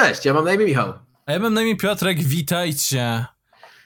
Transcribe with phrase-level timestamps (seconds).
[0.00, 0.92] cześć, ja mam na imię Michał.
[1.26, 3.26] A ja mam na imię Piotrek, witajcie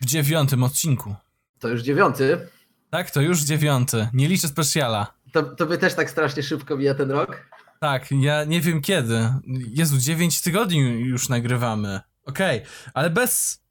[0.00, 1.14] w dziewiątym odcinku.
[1.58, 2.48] To już dziewiąty.
[2.90, 4.08] Tak, to już dziewiąty.
[4.12, 5.14] Nie liczę specjala.
[5.32, 7.36] To, to by też tak strasznie szybko mija ten rok?
[7.80, 9.28] Tak, ja nie wiem kiedy.
[9.68, 12.00] Jezu, dziewięć tygodni już nagrywamy.
[12.26, 12.62] Okej,
[12.94, 13.62] ale bez,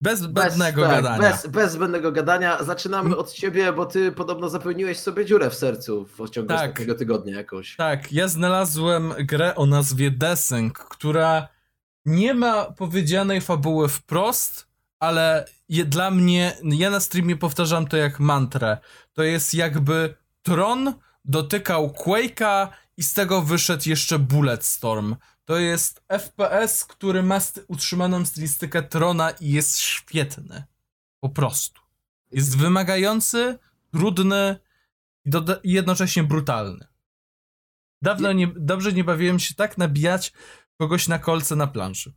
[0.00, 1.30] bez zbędnego tak, gadania.
[1.30, 2.64] Bez, bez zbędnego gadania.
[2.64, 6.60] Zaczynamy od ciebie, bo ty podobno zapełniłeś sobie dziurę w sercu w ciągu Tak.
[6.60, 7.76] ostatniego tygodnia jakoś.
[7.76, 11.48] Tak, ja znalazłem grę o nazwie Desync, która
[12.06, 18.20] nie ma powiedzianej fabuły wprost, ale je, dla mnie, ja na streamie powtarzam to jak
[18.20, 18.78] mantrę.
[19.12, 25.16] To jest jakby Tron dotykał Quake'a i z tego wyszedł jeszcze Bulletstorm.
[25.44, 30.64] To jest FPS, który ma utrzymaną stylistykę Trona i jest świetny.
[31.20, 31.80] Po prostu.
[32.30, 33.58] Jest wymagający,
[33.92, 34.56] trudny
[35.24, 35.30] i
[35.62, 36.86] i jednocześnie brutalny.
[38.02, 40.32] Dawno nie, dobrze nie bawiłem się tak nabijać
[40.78, 42.12] kogoś na kolce na planszy.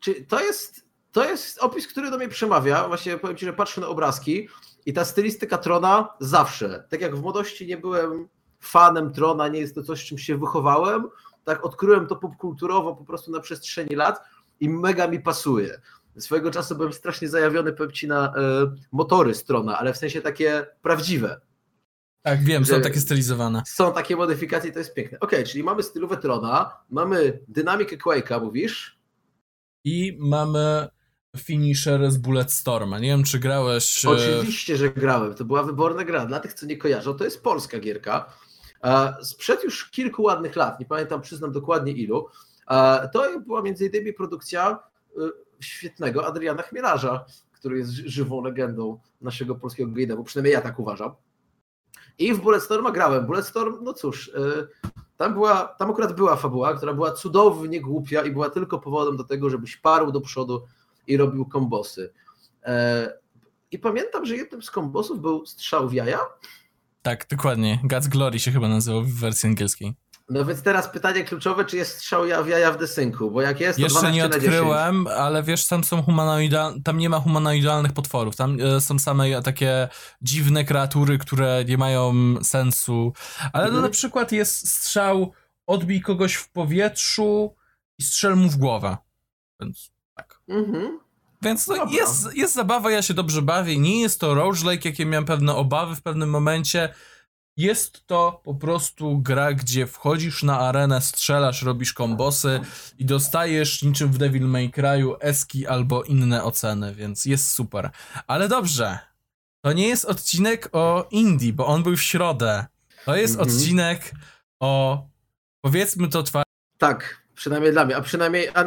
[0.00, 2.88] Czy to jest, to jest opis, który do mnie przemawia.
[2.88, 4.48] Właśnie powiem ci, że patrzę na obrazki
[4.86, 6.84] i ta stylistyka Trona zawsze.
[6.88, 8.28] Tak jak w młodości nie byłem
[8.60, 11.08] fanem Trona, nie jest to coś, czym się wychowałem,
[11.44, 14.20] tak odkryłem to popkulturowo po prostu na przestrzeni lat
[14.60, 15.80] i mega mi pasuje.
[16.18, 18.32] Swojego czasu byłem strasznie zajawiony, powiem ci, na e,
[18.92, 21.40] motory z Trona, ale w sensie takie prawdziwe.
[22.22, 23.62] Tak, wiem, są takie stylizowane.
[23.66, 25.20] Są takie modyfikacje to jest piękne.
[25.20, 28.98] Okej, czyli mamy stylówę Trona, mamy dynamikę Quake'a, mówisz?
[29.84, 30.88] I mamy
[31.36, 32.98] finisher z Bulletstorma.
[32.98, 34.04] Nie wiem, czy grałeś.
[34.04, 35.34] e, Oczywiście, że grałem.
[35.34, 36.26] To była wyborna gra.
[36.26, 38.32] Dla tych, co nie kojarzą, to jest polska gierka.
[38.84, 42.26] E, Sprzed już kilku ładnych lat, nie pamiętam, przyznam dokładnie ilu.
[42.70, 44.78] E, To była między innymi produkcja
[45.60, 51.12] świetnego Adriana Chmielarza, który jest ży- żywą legendą naszego polskiego game'u, przynajmniej ja tak uważam.
[52.18, 53.26] I w Bulletstorma grałem.
[53.26, 54.66] Bulletstorm, no cóż, e,
[55.16, 59.24] tam, była, tam akurat była fabuła, która była cudownie głupia i była tylko powodem do
[59.24, 60.62] tego, żebyś parł do przodu
[61.06, 62.12] i robił kombosy.
[62.64, 63.12] E,
[63.70, 66.20] I pamiętam, że jednym z kombosów był strzał w jaja.
[67.02, 67.80] Tak, dokładnie.
[67.84, 69.94] God's Glory się chyba nazywał w wersji angielskiej.
[70.30, 73.60] No więc teraz pytanie kluczowe, czy jest strzał ja- w jaja w desynku, bo jak
[73.60, 74.44] jest, to Jeszcze 12 nie na 10.
[74.54, 79.42] odkryłem, ale wiesz, tam są humanoidalne, tam nie ma humanoidalnych potworów, tam e, są same
[79.42, 79.88] takie
[80.22, 83.12] dziwne kreatury, które nie mają sensu,
[83.52, 83.82] ale no Mhm.
[83.82, 85.32] na przykład jest strzał,
[85.66, 87.54] odbij kogoś w powietrzu
[87.98, 88.96] i strzel mu w głowę,
[89.60, 90.40] więc tak.
[90.48, 90.98] Mhm.
[91.42, 95.24] Więc no, jest, jest zabawa, ja się dobrze bawię, nie jest to roguelike, jakie miałem
[95.24, 96.94] pewne obawy w pewnym momencie,
[97.58, 102.60] jest to po prostu gra, gdzie wchodzisz na arenę, strzelasz, robisz kombosy
[102.98, 107.90] i dostajesz niczym w Devil May Cry'u eski albo inne oceny, więc jest super.
[108.26, 108.98] Ale dobrze,
[109.60, 112.66] to nie jest odcinek o indie, bo on był w środę.
[113.04, 113.48] To jest Mhm.
[113.56, 114.12] odcinek
[114.60, 115.02] o,
[115.60, 116.42] powiedzmy to twa-
[116.78, 118.64] Tak, przynajmniej dla mnie, a przynajmniej a,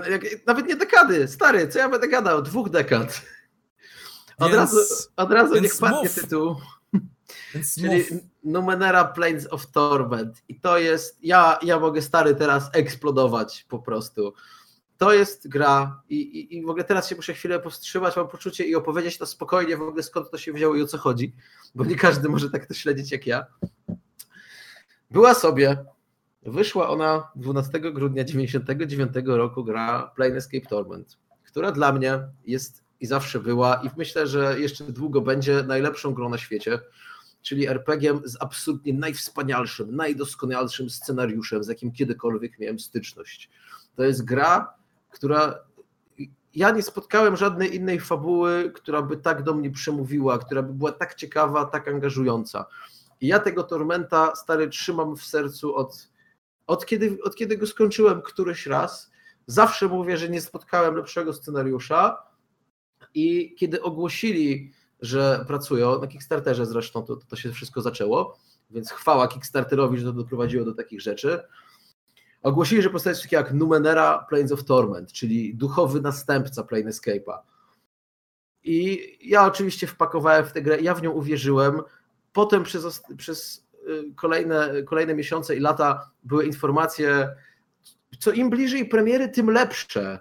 [0.47, 3.21] nawet nie dekady, stary, co ja będę gadał, dwóch dekad.
[4.37, 4.77] Od Więc- razu,
[5.15, 6.15] od razu niech padnie mów.
[6.15, 6.55] tytuł,
[7.75, 8.03] czyli.
[8.43, 14.33] Numenera Plains of Torment i to jest, ja, ja mogę stary teraz eksplodować po prostu.
[14.97, 18.63] To jest gra i, i, i w ogóle teraz się muszę chwilę powstrzymać, mam poczucie
[18.63, 21.33] i opowiedzieć to spokojnie w ogóle skąd to się wzięło i o co chodzi,
[21.75, 23.45] bo nie każdy może tak to śledzić jak ja.
[25.11, 25.85] Była sobie,
[26.43, 33.39] wyszła ona 12 grudnia 99 roku gra Planescape Torment, która dla mnie jest i zawsze
[33.39, 36.79] była i myślę, że jeszcze długo będzie najlepszą grą na świecie,
[37.41, 43.49] czyli RPG-iem z absolutnie najwspanialszym, najdoskonalszym scenariuszem, z jakim kiedykolwiek miałem styczność.
[43.95, 44.73] To jest gra,
[45.09, 45.59] która
[46.55, 50.91] ja nie spotkałem żadnej innej fabuły, która by tak do mnie przemówiła, która by była
[50.91, 52.65] tak ciekawa, tak angażująca.
[53.21, 56.09] I ja tego Tormenta, stary, trzymam w sercu od,
[56.67, 59.11] od, kiedy, od kiedy go skończyłem któryś raz.
[59.47, 62.17] Zawsze mówię, że nie spotkałem lepszego scenariusza.
[63.13, 68.37] I kiedy ogłosili, że pracują, na Kickstarterze zresztą to, to się wszystko zaczęło,
[68.71, 71.39] więc chwała Kickstarterowi, że to doprowadziło do takich rzeczy.
[72.43, 77.37] Ogłosili, że powstaje coś takiego jak Numenera Plains of Torment, czyli duchowy następca Planescape'a.
[78.63, 81.81] I ja oczywiście wpakowałem w tę grę, ja w nią uwierzyłem.
[82.33, 87.29] Potem przez, przez y, kolejne, kolejne miesiące i lata były informacje,
[88.19, 90.19] co im bliżej premiery, tym lepsze.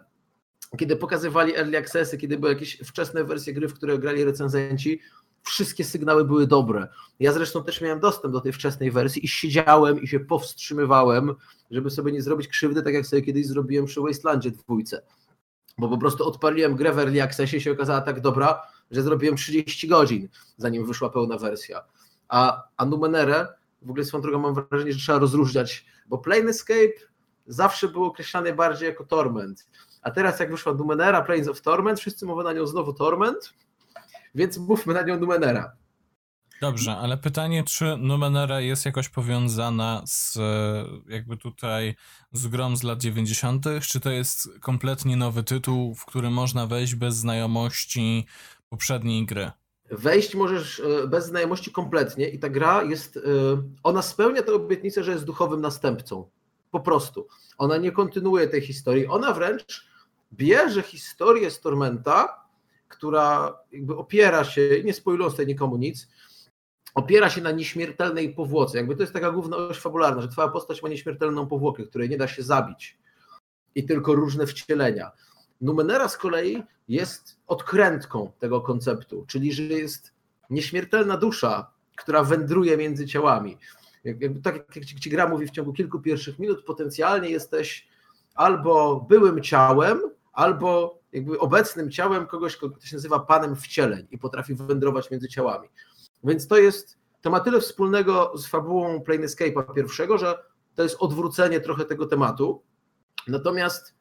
[0.79, 5.01] Kiedy pokazywali early accessy, kiedy były jakieś wczesne wersje gry, w które grali recenzenci,
[5.43, 6.89] wszystkie sygnały były dobre.
[7.21, 11.35] Ja zresztą też miałem dostęp do tej wczesnej wersji i siedziałem i się powstrzymywałem,
[11.71, 15.03] żeby sobie nie zrobić krzywdy, tak jak sobie kiedyś zrobiłem przy Wastelandzie dwójce.
[15.79, 19.37] Bo po prostu odpaliłem grę w early accessie i się okazała tak dobra, że zrobiłem
[19.37, 21.85] 30 godzin, zanim wyszła pełna wersja.
[22.29, 23.47] A, a Numenere,
[23.83, 27.11] w ogóle swoją drogą mam wrażenie, że trzeba rozróżniać, bo Planescape
[27.47, 29.69] zawsze był określany bardziej jako Torment.
[30.03, 33.55] A teraz jak wyszła Numenera, Plains of Torment, wszyscy mówią na nią znowu Torment,
[34.35, 35.73] więc mówmy na nią Numenera.
[36.61, 40.39] Dobrze, ale pytanie, czy Numenera jest jakoś powiązana z
[41.09, 41.95] jakby tutaj
[42.33, 46.95] z grą z lat 90., czy to jest kompletnie nowy tytuł, w który można wejść
[46.95, 48.27] bez znajomości
[48.69, 49.51] poprzedniej gry?
[49.91, 53.21] Wejść możesz e, bez znajomości kompletnie i ta gra jest, e,
[53.83, 56.31] ona spełnia tę obietnicę, że jest duchowym następcą.
[56.71, 57.29] Po prostu.
[57.59, 59.90] Ona nie kontynuuje tej historii, ona wręcz
[60.33, 62.45] bierze historię z Tormenta,
[62.89, 66.09] która jakby opiera się, nie spoilując tutaj nikomu nic,
[66.95, 68.79] opiera się na nieśmiertelnej powłoce.
[68.79, 72.17] Jakby to jest taka główna oś fabularna, że twoja postać ma nieśmiertelną powłokę, której nie
[72.17, 72.99] da się zabić
[73.75, 75.11] i tylko różne wcielenia.
[75.61, 80.13] Numenera z kolei jest odkrętką tego konceptu, czyli że jest
[80.51, 83.59] nieśmiertelna dusza, która wędruje między ciałami.
[84.05, 87.89] Jakby tak jak ci gra mówi w ciągu kilku pierwszych minut, potencjalnie jesteś
[88.35, 90.01] albo byłym ciałem,
[90.33, 95.69] albo jakby obecnym ciałem kogoś, kto się nazywa panem wcieleń i potrafi wędrować między ciałami.
[96.25, 100.39] Więc to jest, to ma tyle wspólnego z fabułą Planescape'a pierwszego, że
[100.75, 102.63] to jest odwrócenie trochę tego tematu.
[103.29, 103.95] Natomiast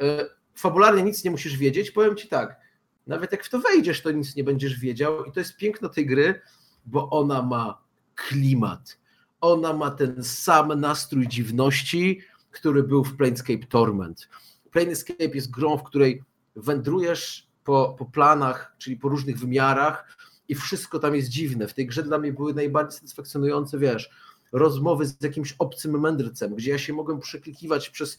[0.00, 1.90] e, fabularnie nic nie musisz wiedzieć.
[1.90, 2.60] Powiem ci tak,
[3.06, 6.06] nawet jak w to wejdziesz, to nic nie będziesz wiedział i to jest piękno tej
[6.06, 6.40] gry,
[6.86, 7.82] bo ona ma
[8.14, 8.98] klimat.
[9.40, 14.28] Ona ma ten sam nastrój dziwności, który był w Planescape Torment.
[14.70, 16.22] Planescape jest grą, w której
[16.56, 20.16] wędrujesz po, po planach, czyli po różnych wymiarach,
[20.48, 21.68] i wszystko tam jest dziwne.
[21.68, 24.10] W tej grze dla mnie były najbardziej satysfakcjonujące, wiesz,
[24.52, 28.18] rozmowy z jakimś obcym mędrcem, gdzie ja się mogłem przeklikiwać przez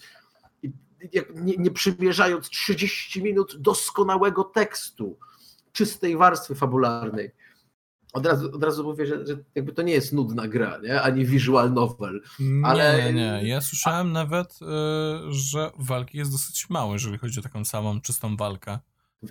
[1.35, 5.17] nie, nie przymierzając 30 minut doskonałego tekstu,
[5.71, 7.31] czystej warstwy fabularnej.
[8.13, 11.01] Od razu, od razu mówię, że, że jakby to nie jest nudna gra, nie?
[11.01, 12.21] ani visual novel.
[12.63, 13.03] Ale...
[13.03, 14.11] Nie, nie, Ja słyszałem A...
[14.11, 14.65] nawet, y,
[15.29, 18.79] że walki jest dosyć mało, jeżeli chodzi o taką samą, czystą walkę.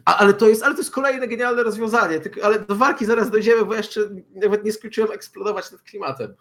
[0.04, 2.20] A, ale, to jest, ale to jest kolejne genialne rozwiązanie.
[2.20, 4.00] Tylko, ale do walki zaraz dojdziemy, bo jeszcze
[4.34, 6.34] nawet nie skończyłem eksplodować nad klimatem.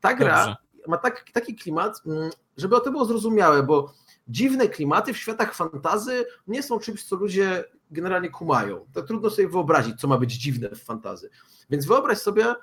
[0.00, 0.56] Ta gra Dobrze.
[0.88, 3.94] ma tak, taki klimat, mm, żeby o to było zrozumiałe, bo
[4.28, 8.86] dziwne klimaty w światach fantazy nie są czymś, co ludzie generalnie kumają.
[8.92, 11.30] To trudno sobie wyobrazić, co ma być dziwne w fantazy.
[11.70, 12.54] Więc wyobraź sobie,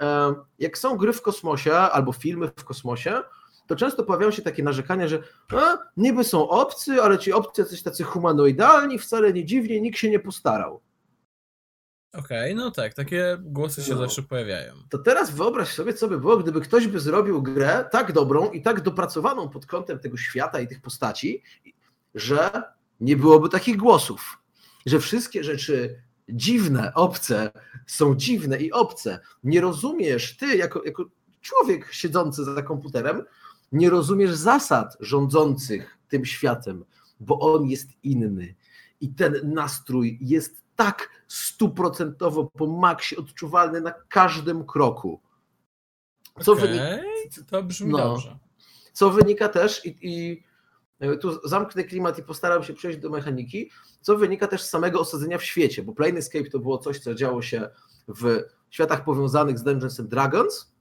[0.00, 3.22] e, jak są gry w kosmosie albo filmy w kosmosie,
[3.66, 5.22] to często pojawiają się takie narzekania, że
[5.52, 10.10] a, niby są obcy, ale ci obcy coś tacy humanoidalni, wcale nie dziwnie, nikt się
[10.10, 10.80] nie postarał.
[12.12, 13.98] Okej, okay, no tak, takie głosy się no.
[13.98, 14.74] zawsze pojawiają.
[14.88, 18.62] To teraz wyobraź sobie, co by było, gdyby ktoś by zrobił grę tak dobrą i
[18.62, 21.42] tak dopracowaną pod kątem tego świata i tych postaci,
[22.14, 22.62] że
[23.00, 24.38] nie byłoby takich głosów.
[24.86, 27.50] Że wszystkie rzeczy dziwne, obce
[27.86, 29.20] są dziwne i obce.
[29.44, 31.04] Nie rozumiesz, ty jako, jako
[31.40, 33.22] człowiek siedzący za komputerem,
[33.72, 36.84] nie rozumiesz zasad rządzących tym światem,
[37.20, 38.54] bo on jest inny.
[39.00, 45.20] I ten nastrój jest tak stuprocentowo po maksie odczuwalny na każdym kroku.
[46.42, 46.86] Co okay, wynika,
[47.46, 48.38] to brzmi no, dobrze.
[48.92, 50.42] Co wynika też, i, i
[51.20, 53.70] tu zamknę klimat i postaram się przejść do mechaniki,
[54.00, 57.42] co wynika też z samego osadzenia w świecie, bo Planescape to było coś, co działo
[57.42, 57.68] się
[58.08, 58.40] w
[58.70, 60.72] światach powiązanych z Dungeons and Dragons,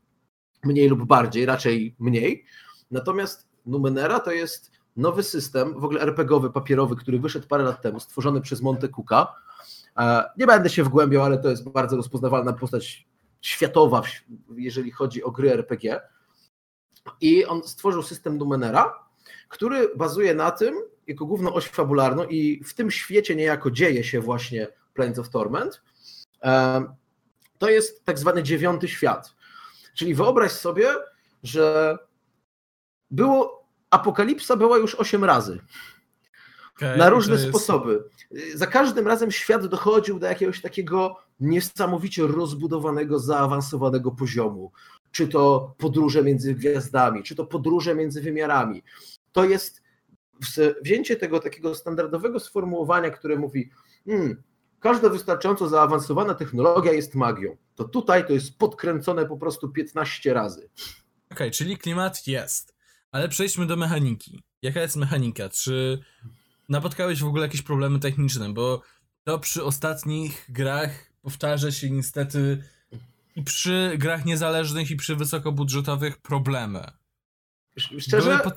[0.63, 2.45] mniej lub bardziej, raczej mniej.
[2.92, 7.99] Natomiast Numenera to jest nowy system, w ogóle RPGowy, papierowy, który wyszedł parę lat temu,
[7.99, 9.33] stworzony przez Monte Cooka.
[9.97, 13.07] E, nie będę się wgłębiał, ale to jest bardzo rozpoznawalna postać
[13.42, 14.01] światowa,
[14.56, 16.01] jeżeli chodzi o gry RPG.
[17.21, 19.05] I on stworzył system Numenera,
[19.49, 20.75] który bazuje na tym,
[21.07, 25.81] jako główną oś fabularną i w tym świecie niejako dzieje się właśnie Planes of Torment.
[27.57, 29.35] To jest tak zwany dziewiąty świat.
[29.94, 30.90] Czyli wyobraź sobie,
[31.44, 31.97] że
[33.11, 35.59] było, apokalipsa była już osiem razy.
[36.75, 37.47] Okay, na różne jest...
[37.49, 38.04] sposoby.
[38.56, 44.71] Za każdym razem świat dochodził do jakiegoś takiego niesamowicie rozbudowanego, zaawansowanego poziomu.
[45.11, 48.83] Czy to podróże między gwiazdami, czy to podróże między wymiarami.
[49.35, 49.81] To jest
[50.81, 53.69] wzięcie tego takiego standardowego sformułowania, które mówi,
[54.06, 54.44] hmm,
[54.80, 57.57] każda wystarczająco zaawansowana technologia jest magią.
[57.75, 60.69] To tutaj to jest podkręcone po prostu 15 razy.
[60.75, 60.97] Okej,
[61.31, 62.75] okay, czyli klimat jest.
[63.11, 64.44] Ale przejdźmy do mechaniki.
[64.61, 65.49] Jaka jest mechanika?
[65.49, 65.99] Czy
[66.69, 68.54] napotkałeś w ogóle jakieś problemy techniczne?
[68.54, 68.81] Bo
[69.23, 72.63] to przy ostatnich grach powtarza się niestety
[73.35, 76.92] i przy grach niezależnych, i przy wysokobudżetowych problemy.
[77.77, 78.39] Szczerze?
[78.44, 78.51] Po...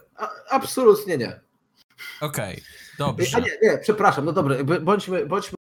[0.51, 1.41] absolutnie nie.
[2.21, 2.63] Okej, okay,
[2.99, 3.37] dobrze.
[3.37, 5.55] A nie, nie, przepraszam, no dobra, bądźmy, bądźmy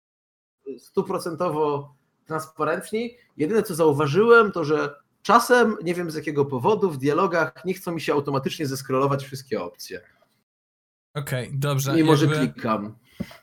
[0.78, 1.94] stuprocentowo
[2.26, 3.16] transparentni.
[3.36, 7.92] Jedyne co zauważyłem, to że czasem, nie wiem z jakiego powodu, w dialogach nie chcą
[7.92, 10.00] mi się automatycznie zeskrolować wszystkie opcje.
[11.14, 11.94] Okej, dobrze.
[11.94, 12.96] Mimo, że jakby- klikam.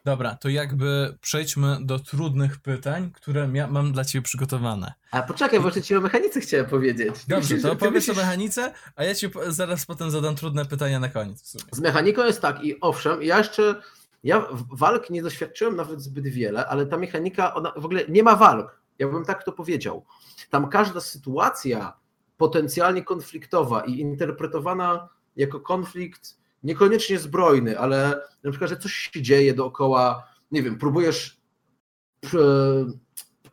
[0.06, 4.94] Dobra, to jakby przejdźmy do trudnych pytań, które mia- mam dla ciebie przygotowane.
[5.12, 7.16] A poczekaj, bo jeszcze ci o mechanice chciałem powiedzieć.
[7.28, 11.10] Dobrze, to ty opowiedz o mechanice, a ja ci zaraz potem zadam trudne pytania na
[11.10, 11.58] koniec.
[11.72, 13.82] Z mechaniką jest tak i owszem, ja jeszcze,
[14.24, 18.36] ja walk nie doświadczyłem nawet zbyt wiele, ale ta mechanika, ona w ogóle nie ma
[18.36, 20.06] walk, ja bym tak to powiedział.
[20.50, 21.94] Tam każda sytuacja
[22.38, 29.54] potencjalnie konfliktowa i interpretowana jako konflikt niekoniecznie zbrojny, ale na przykład, że coś się dzieje
[29.54, 31.42] dookoła, nie wiem, próbujesz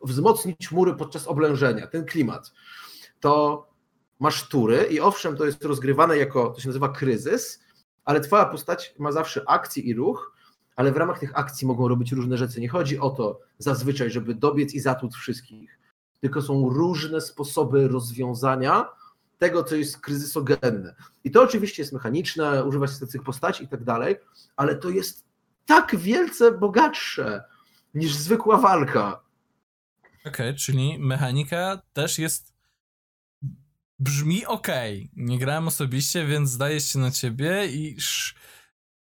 [0.03, 2.51] wzmocnić mury podczas oblężenia, ten klimat,
[3.19, 3.67] to
[4.19, 7.63] masz tury i owszem, to jest rozgrywane jako, to się nazywa kryzys,
[8.05, 10.33] ale twoja postać ma zawsze akcję i ruch,
[10.75, 12.61] ale w ramach tych akcji mogą robić różne rzeczy.
[12.61, 15.79] Nie chodzi o to zazwyczaj, żeby dobiec i zatłuc wszystkich,
[16.19, 18.89] tylko są różne sposoby rozwiązania
[19.41, 20.95] tego, co jest kryzysogenne.
[21.23, 24.15] I to oczywiście jest mechaniczne, używa się tych postaci i tak dalej,
[24.55, 25.25] ale to jest
[25.65, 27.43] tak wielce bogatsze
[27.93, 29.23] niż zwykła walka.
[30.25, 32.53] Okej, czyli mechanika też jest.
[33.99, 35.11] Brzmi okej.
[35.15, 37.97] Nie grałem osobiście, więc zdaje się na ciebie i.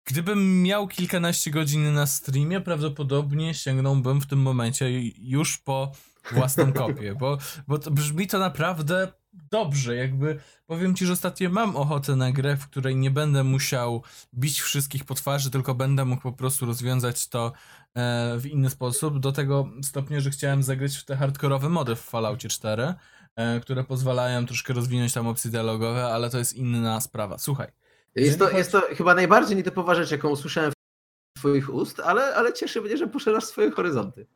[0.04, 4.86] Gdybym miał kilkanaście godzin na streamie, prawdopodobnie sięgnąłbym w tym momencie
[5.18, 5.92] już po
[6.32, 7.38] własną kopię, bo,
[7.68, 9.12] bo to brzmi to naprawdę
[9.50, 9.96] dobrze.
[9.96, 14.02] Jakby powiem ci, że ostatnio mam ochotę na grę, w której nie będę musiał
[14.34, 17.52] bić wszystkich po twarzy, tylko będę mógł po prostu rozwiązać to
[17.94, 19.18] e, w inny sposób.
[19.18, 22.94] Do tego stopnia, że chciałem zagrać w te hardkorowe mody w Falloutie 4,
[23.36, 27.38] e, które pozwalają troszkę rozwinąć tam opcje dialogowe, ale to jest inna sprawa.
[27.38, 27.68] Słuchaj.
[28.14, 30.72] Jest to, Jeżeli jest to chyba najbardziej nietypowa rzecz, jaką usłyszałem
[31.46, 34.26] twoich ust, ale, ale cieszy mnie, że poszerzasz swoje horyzonty.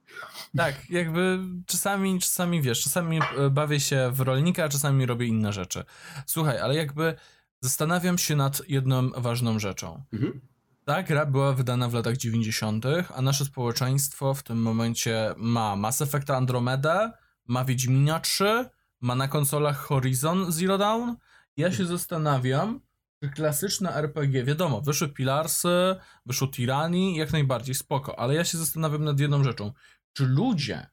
[0.57, 5.53] Tak, jakby czasami, czasami wiesz, czasami e, bawię się w rolnika, a czasami robię inne
[5.53, 5.85] rzeczy.
[6.27, 7.15] Słuchaj, ale jakby
[7.61, 10.03] zastanawiam się nad jedną ważną rzeczą.
[10.13, 10.41] Mhm.
[10.85, 16.03] Ta gra była wydana w latach 90., a nasze społeczeństwo w tym momencie ma Mass
[16.03, 17.13] Effect Andromeda,
[17.47, 18.65] ma Wiedźmina 3,
[19.01, 21.15] ma na konsolach Horizon Zero Dawn.
[21.57, 22.90] Ja się zastanawiam, czy
[23.29, 25.97] klasyczne RPG, wiadomo, wyszły Pilarsy,
[26.27, 29.73] wyszło Tyranny, jak najbardziej spoko, ale ja się zastanawiam nad jedną rzeczą.
[30.13, 30.87] Czy ludzie,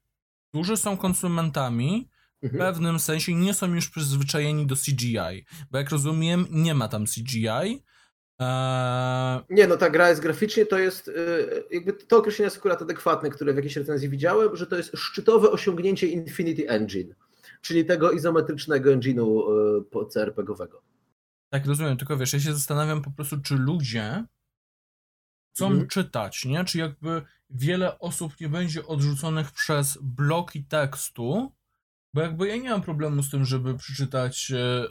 [0.50, 2.10] którzy są konsumentami,
[2.41, 2.60] w Mhm.
[2.63, 5.46] pewnym sensie nie są już przyzwyczajeni do CGI?
[5.72, 7.84] Bo jak rozumiem, nie ma tam CGI.
[8.39, 11.13] Eee, Nie, no ta gra jest graficznie, to jest y,
[11.72, 15.51] jakby to określenie jest akurat adekwatne, które w jakiejś recenzji widziałem, że to jest szczytowe
[15.51, 17.15] osiągnięcie Infinity Engine,
[17.62, 19.41] czyli tego izometrycznego engine'u
[20.05, 20.81] y, CRPG-owego.
[21.50, 24.25] Tak, rozumiem, tylko wiesz, ja się zastanawiam po prostu, czy ludzie
[25.54, 25.88] chcą Mhm.
[25.88, 26.66] czytać, nie?
[26.66, 31.51] Czy jakby wiele osób nie będzie odrzuconych przez bloki tekstu,
[32.13, 34.84] bo jakby ja nie mam problemu z tym, żeby przeczytać, e,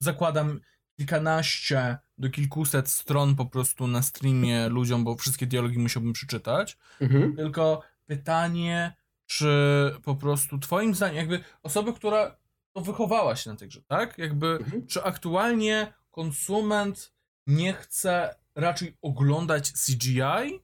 [0.00, 0.60] zakładam
[0.96, 7.36] kilkanaście do kilkuset stron po prostu na streamie ludziom, bo wszystkie dialogi musiałbym przeczytać, Mhm.
[7.36, 8.94] tylko pytanie,
[9.26, 9.48] czy
[10.04, 12.36] po prostu twoim zdaniem, jakby osoba, która
[12.74, 14.18] to wychowała się na tej grze, tak?
[14.18, 14.86] Jakby Mhm.
[14.86, 17.12] czy aktualnie konsument
[17.46, 20.60] nie chce raczej oglądać CGI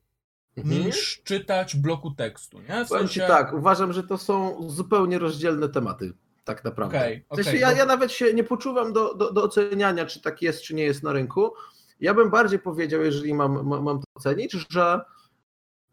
[0.56, 0.86] Mhm.
[0.86, 2.84] niż czytać bloku tekstu, nie?
[2.84, 6.12] W Powiem ci tak, uważam, że to są zupełnie rozdzielne tematy,
[6.44, 6.98] tak naprawdę.
[6.98, 10.42] Okej, w sensie ja, ja nawet się nie poczuwam do, do, do oceniania, czy tak
[10.42, 11.52] jest, czy nie jest na rynku.
[12.00, 15.00] Ja bym bardziej powiedział, jeżeli mam, mam, mam to ocenić, że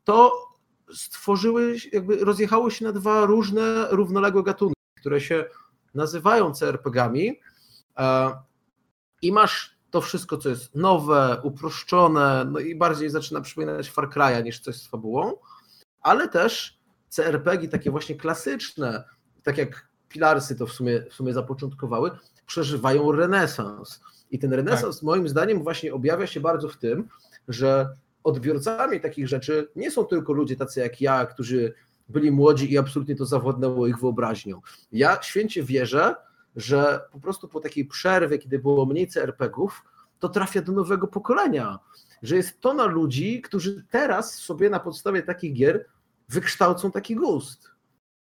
[0.03, 0.31] to
[0.93, 5.45] stworzyły, jakby rozjechało się na dwa różne, równoległe gatunki, które się
[5.95, 7.39] nazywają CRPG-ami
[7.97, 8.31] e,
[9.21, 14.43] i masz to wszystko, co jest nowe, uproszczone, no i bardziej zaczyna przypominać Far Cry'a
[14.43, 15.33] niż coś z fabułą,
[16.01, 16.79] ale też
[17.09, 19.03] CRPG takie właśnie klasyczne,
[19.43, 22.11] tak jak Pilarsy to w sumie, w sumie zapoczątkowały,
[22.45, 24.01] przeżywają renesans.
[24.31, 27.07] I ten renesans moim zdaniem właśnie objawia się bardzo w tym,
[27.47, 27.89] że
[28.23, 31.73] odbiorcami takich rzeczy nie są tylko ludzie tacy jak ja, którzy
[32.09, 34.61] byli młodzi i absolutnie to zawładnęło ich wyobraźnią.
[34.91, 36.15] Ja święcie wierzę,
[36.55, 39.83] że po prostu po takiej przerwie, kiedy było mniej CRPG-ów,
[40.19, 41.79] to trafia do nowego pokolenia.
[42.23, 45.85] Że jest tona ludzi, którzy teraz sobie na podstawie takich gier
[46.29, 47.71] wykształcą taki gust.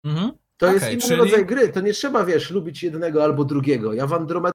[0.04, 0.32] Mhm.
[0.58, 1.70] To jest Okej, inny czyli- rodzaj gry.
[1.70, 3.94] To nie trzeba, wiesz, lubić jednego albo drugiego.
[3.94, 4.54] Ja w Andromedę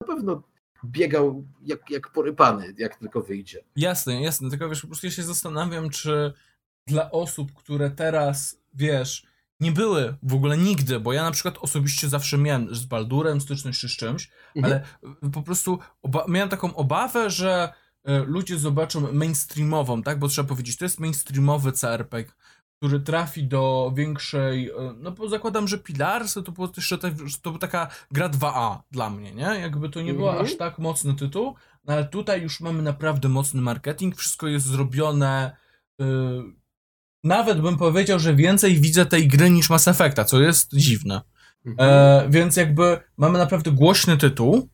[0.00, 0.42] na pewno
[0.84, 3.64] biegał jak, jak porypany, jak tylko wyjdzie.
[3.76, 6.32] Jasne, jasne, tylko wiesz, po prostu ja się zastanawiam, czy
[6.86, 9.26] dla osób, które teraz, wiesz,
[9.60, 13.80] nie były w ogóle nigdy, bo ja na przykład osobiście zawsze miałem z Baldurem styczność
[13.80, 14.64] czy z czymś, Mhm.
[14.74, 14.84] ale
[15.26, 15.78] y, po prostu
[16.28, 17.72] miałem taką obawę, że
[18.08, 22.32] y, ludzie zobaczą mainstreamową, tak, bo trzeba powiedzieć, to jest mainstreamowy CRPG,
[22.78, 26.98] który trafi do większej, y, no bo zakładam, że Pilarsy to też jeszcze
[27.42, 29.42] to była taka gra 2A dla mnie, nie?
[29.60, 30.46] Jakby to nie była Mhm.
[30.46, 35.56] aż tak mocny tytuł, no ale tutaj już mamy naprawdę mocny marketing, wszystko jest zrobione.
[37.24, 41.20] Nawet bym powiedział, że więcej widzę tej gry niż Mass Effecta, co jest dziwne.
[41.66, 41.90] Mhm.
[41.90, 44.68] E, więc jakby mamy naprawdę głośny tytuł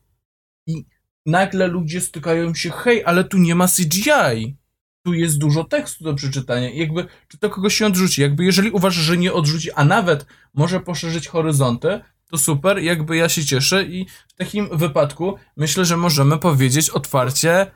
[0.67, 0.85] i
[1.25, 4.57] nagle ludzie stykają się, hej, ale tu nie ma CGI.
[5.03, 6.69] Tu jest dużo tekstu do przeczytania.
[6.69, 8.21] I jakby, czy to kogoś się odrzuci?
[8.21, 11.99] Jakby, jeżeli uważasz, że nie odrzuci, a nawet może poszerzyć horyzonty,
[12.31, 17.71] to super, jakby ja się cieszę i w takim wypadku myślę, że możemy powiedzieć otwarcie,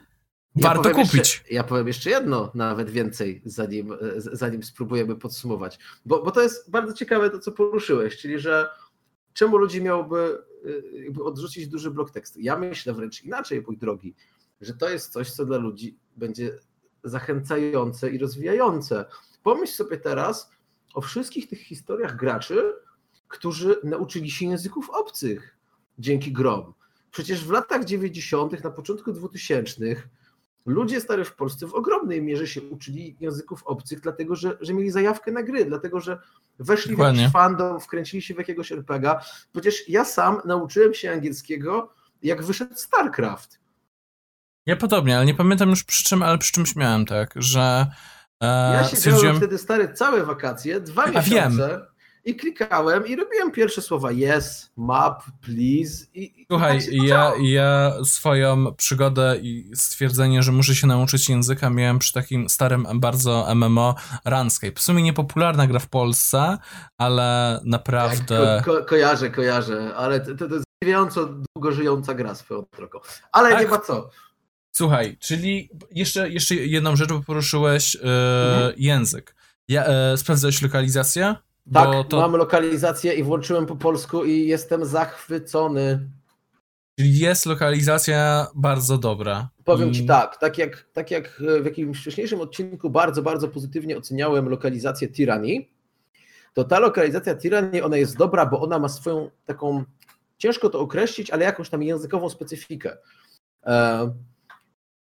[0.56, 1.16] warto powiem kupić.
[1.16, 5.80] Jeszcze, ja powiem jeszcze jedno, nawet więcej, zanim, zanim spróbujemy podsumować.
[6.06, 8.70] Bo, bo to jest bardzo ciekawe to, co poruszyłeś, czyli że
[9.34, 12.40] czemu ludzie miałoby e, jakby odrzucić duży blok tekstu?
[12.40, 14.16] Ja myślę wręcz inaczej, mój drogi,
[14.62, 16.60] że to jest coś, co dla ludzi będzie
[17.04, 19.06] zachęcające i rozwijające.
[19.44, 20.52] Pomyśl sobie teraz
[20.94, 22.74] o wszystkich tych historiach graczy,
[23.28, 25.58] którzy nauczyli się języków obcych
[26.00, 26.74] dzięki grom.
[27.12, 29.84] Przecież w latach 90., na początku 2000
[30.66, 34.92] ludzie stary w Polsce w ogromnej mierze się uczyli języków obcych, dlatego że, że mieli
[34.92, 36.20] zajawkę na gry, dlatego że
[36.60, 37.22] weszli w Dokładnie.
[37.22, 39.22] jakiś fandom, wkręcili się w jakiegoś RPGa.
[39.52, 43.60] Przecież ja sam nauczyłem się angielskiego, jak wyszedł StarCraft.
[44.66, 47.88] Ja podobnie, ale nie pamiętam już przy czym, ale przy czymś miałem tak, że
[48.42, 51.91] e, Ja siedziałem stwierdziłem, wtedy stary całe wakacje, dwa A miesiące wiem.
[52.26, 57.32] I klikałem i robiłem pierwsze słowa yes, map, please i, i Słuchaj, tak się ja,
[57.42, 63.56] ja swoją przygodę i stwierdzenie, że muszę się nauczyć języka miałem przy takim starym bardzo
[63.56, 64.74] MMO Runscape.
[64.76, 66.58] W sumie niepopularna gra w Polsce,
[66.98, 68.62] ale naprawdę...
[68.66, 73.00] Ko, ko, kojarzę, kojarzę, ale to, to, to jest zdziwiająco długo żyjąca gra swoją drogą.
[73.32, 73.62] Ale Tak.
[73.62, 74.10] nie ma co.
[74.72, 78.74] Słuchaj, czyli jeszcze, jeszcze jedną rzecz, bo poruszyłeś e, Mhm.
[78.78, 79.36] język.
[79.68, 81.36] Ja, e, sprawdzałeś lokalizację?
[81.74, 86.10] Tak, to, mam lokalizację i włączyłem po polsku i jestem zachwycony.
[87.00, 89.50] Czyli jest lokalizacja bardzo dobra.
[89.64, 94.50] Powiem ci tak, tak jak, tak jak w jakimś wcześniejszym odcinku bardzo, bardzo pozytywnie oceniałem
[94.50, 95.70] lokalizację Tiranii,
[96.54, 99.84] to ta lokalizacja Tiranii, ona jest dobra, bo ona ma swoją taką,
[100.38, 102.98] ciężko to określić, ale jakąś tam językową specyfikę.
[103.66, 104.14] E,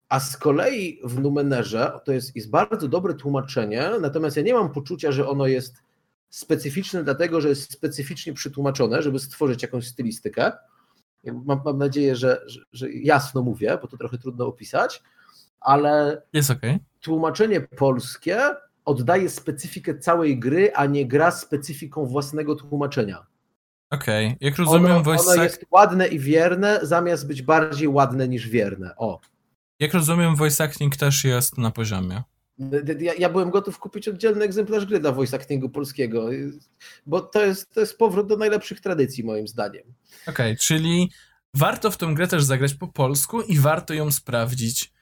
[0.09, 4.71] A z kolei w Numenerze to jest, jest bardzo dobre tłumaczenie, natomiast ja nie mam
[4.73, 5.75] poczucia, że ono jest
[6.31, 10.51] specyficzne, dlatego że jest specyficznie przetłumaczone, żeby stworzyć jakąś stylistykę.
[11.45, 15.03] Mam, mam nadzieję, że, że, że jasno mówię, bo to trochę trudno opisać,
[15.59, 16.79] ale okej.
[17.01, 18.41] tłumaczenie polskie
[18.85, 23.25] oddaje specyfikę całej gry, a nie gra specyfiką własnego tłumaczenia.
[23.89, 24.37] Okej.
[24.41, 28.95] Jak rozumiem, Ono, voice ono jest ładne i wierne, zamiast być bardziej ładne niż wierne.
[28.97, 29.19] O.
[29.79, 32.23] jak rozumiem, voice acting też jest na poziomie.
[32.99, 36.29] Ja, ja byłem gotów kupić oddzielny egzemplarz gry dla voice actingu polskiego,
[37.05, 39.83] bo to jest, to jest powrót do najlepszych tradycji, moim zdaniem.
[40.27, 41.11] Okej, czyli
[41.53, 44.93] warto w tą grę też zagrać po polsku i warto ją sprawdzić.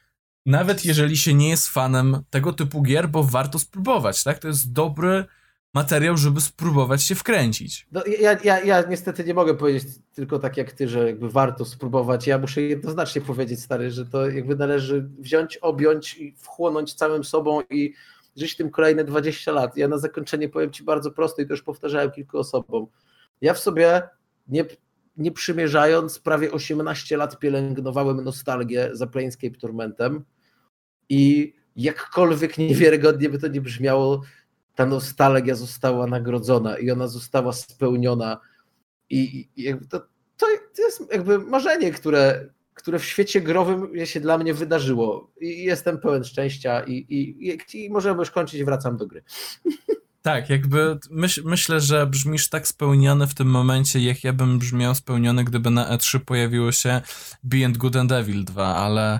[0.45, 4.39] Nawet jeżeli się nie jest fanem tego typu gier, bo warto spróbować, tak?
[4.39, 5.26] To jest dobry
[5.73, 7.88] materiał, żeby spróbować się wkręcić.
[7.91, 11.65] No, ja, ja, ja niestety nie mogę powiedzieć tylko tak jak ty, że jakby warto
[11.65, 12.27] spróbować.
[12.27, 17.62] Ja muszę jednoznacznie powiedzieć, stary, że to jakby należy wziąć, objąć i wchłonąć całym sobą
[17.69, 17.93] i
[18.36, 19.77] żyć tym kolejne 20 lat.
[19.77, 22.88] Ja na zakończenie powiem ci bardzo prosto i to już powtarzałem kilku osobom.
[23.41, 24.01] Ja w sobie
[24.47, 24.65] nie,
[25.17, 30.23] nie przymierzając prawie 18 lat pielęgnowałem nostalgię za Planescape Tormentem
[31.10, 34.21] i jakkolwiek niewiarygodnie by to nie brzmiało,
[34.80, 38.39] ta nostalgia została nagrodzona i ona została spełniona.
[39.10, 40.02] I, i to,
[40.38, 45.32] to jest jakby marzenie, które, które w świecie growym się dla mnie wydarzyło.
[45.42, 49.24] I jestem pełen szczęścia i, i, i, i możemy już kończyć, wracam do gry.
[50.22, 54.96] Tak, jakby myśl, myślę, że brzmisz tak spełniony w tym momencie, jak ja bym brzmiał
[54.96, 57.02] spełniony, gdyby na E3 pojawiło się
[57.44, 59.20] Beyond Good and Evil 2, ale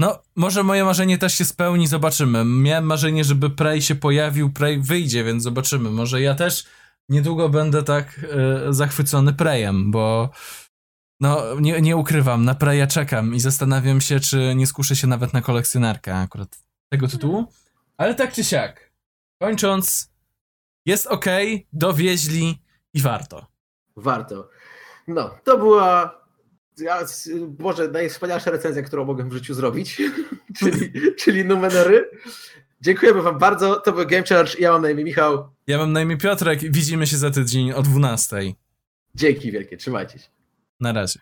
[0.00, 2.44] no, może moje marzenie też się spełni, zobaczymy.
[2.44, 5.90] Miałem marzenie, żeby Prey się pojawił, Prey wyjdzie, więc zobaczymy.
[5.90, 6.64] Może ja też
[7.08, 8.20] niedługo będę tak
[8.68, 10.30] e, zachwycony Preyem, bo
[11.20, 15.32] no, nie, nie ukrywam, na Preya czekam i zastanawiam się, czy nie skuszę się nawet
[15.32, 16.58] na kolekcjonarkę akurat
[16.88, 17.52] tego tytułu.
[17.96, 18.92] Ale tak czy siak,
[19.42, 20.12] kończąc,
[20.86, 21.26] jest ok,
[21.72, 22.62] dowieźli
[22.94, 23.46] i warto.
[23.96, 24.48] Warto.
[25.08, 26.19] No, to była
[26.80, 27.06] ja,
[27.58, 30.02] może najwspanialsza recenzja, którą mogłem w życiu zrobić,
[30.58, 32.10] czyli, czyli numery.
[32.80, 33.80] Dziękujemy wam bardzo.
[33.80, 34.58] To był Game Charge.
[34.58, 35.48] Ja mam na imię Michał.
[35.66, 36.60] Ja mam na imię Piotrek.
[36.60, 38.36] Widzimy się za tydzień o 12.
[39.14, 39.76] Dzięki wielkie.
[39.76, 40.28] Trzymajcie się.
[40.80, 41.20] Na razie.